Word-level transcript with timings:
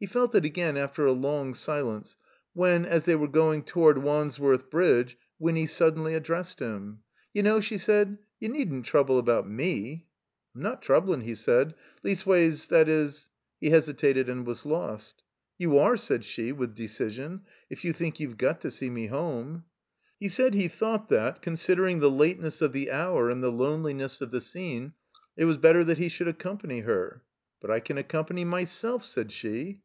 He 0.00 0.08
felt 0.08 0.34
it 0.34 0.44
again 0.44 0.76
after 0.76 1.06
a 1.06 1.12
long 1.12 1.54
silence 1.54 2.16
when, 2.54 2.84
as 2.84 3.04
they 3.04 3.14
were 3.14 3.28
going 3.28 3.62
toward 3.62 3.98
Wandsworth 3.98 4.68
Bridge, 4.68 5.16
Winny 5.38 5.68
sud 5.68 5.94
denly 5.94 6.16
addressed 6.16 6.58
him. 6.58 7.04
"You 7.32 7.44
know," 7.44 7.60
she 7.60 7.78
said, 7.78 8.18
"you 8.40 8.48
needn't 8.48 8.84
trouble 8.84 9.16
about 9.16 9.48
me,*' 9.48 10.08
"I'm 10.56 10.62
not 10.62 10.82
troubKn'," 10.82 11.22
he 11.22 11.36
said. 11.36 11.74
"Leastways— 12.02 12.66
^that 12.70 12.88
is 12.88 13.28
—"he 13.60 13.70
hesitated 13.70 14.28
and 14.28 14.44
was 14.44 14.66
lost. 14.66 15.22
"You 15.56 15.78
are," 15.78 15.96
said 15.96 16.24
she, 16.24 16.50
with 16.50 16.74
decision, 16.74 17.42
"if 17.70 17.84
you 17.84 17.92
think 17.92 18.18
you've 18.18 18.38
got 18.38 18.60
to 18.62 18.72
see 18.72 18.90
me 18.90 19.06
home." 19.06 19.62
He 20.18 20.28
said 20.28 20.54
he 20.54 20.66
thought 20.66 21.10
that, 21.10 21.42
considering 21.42 22.00
the 22.00 22.10
lateness 22.10 22.60
of 22.60 22.72
the 22.72 22.90
hour 22.90 23.30
and 23.30 23.40
the 23.40 23.52
loneliness 23.52 24.20
of 24.20 24.32
the 24.32 24.40
scene, 24.40 24.94
it 25.36 25.44
was 25.44 25.58
better 25.58 25.84
that 25.84 25.98
he 25.98 26.08
should 26.08 26.26
accompany 26.26 26.80
her. 26.80 27.22
"But 27.60 27.70
I 27.70 27.78
can 27.78 27.96
accompany 27.98 28.44
myself," 28.44 29.04
said 29.04 29.30
she. 29.30 29.82